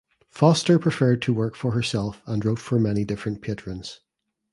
[0.31, 3.99] Foster preferred to work for herself and wrote for many different patrons.